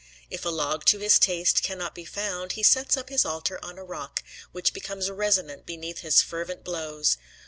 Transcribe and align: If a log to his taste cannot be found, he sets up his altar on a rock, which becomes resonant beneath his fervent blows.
If 0.31 0.45
a 0.45 0.49
log 0.49 0.85
to 0.85 0.97
his 0.97 1.19
taste 1.19 1.61
cannot 1.61 1.93
be 1.93 2.05
found, 2.05 2.53
he 2.53 2.63
sets 2.63 2.97
up 2.97 3.09
his 3.09 3.23
altar 3.23 3.59
on 3.63 3.77
a 3.77 3.83
rock, 3.83 4.23
which 4.51 4.73
becomes 4.73 5.11
resonant 5.11 5.63
beneath 5.67 5.99
his 5.99 6.23
fervent 6.23 6.63
blows. 6.63 7.17